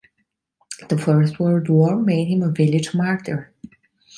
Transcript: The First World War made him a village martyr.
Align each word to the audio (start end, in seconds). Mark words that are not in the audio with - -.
The 0.89 0.97
First 0.97 1.39
World 1.39 1.69
War 1.69 1.95
made 1.95 2.25
him 2.27 2.41
a 2.41 2.49
village 2.49 2.91
martyr. 2.95 3.53